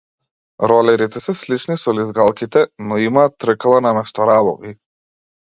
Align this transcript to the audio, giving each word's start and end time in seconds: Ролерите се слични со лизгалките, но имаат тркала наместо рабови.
Ролерите 0.71 1.21
се 1.25 1.35
слични 1.41 1.77
со 1.83 1.93
лизгалките, 1.99 2.65
но 2.89 2.99
имаат 3.09 3.39
тркала 3.45 3.85
наместо 3.89 4.29
рабови. 4.31 4.77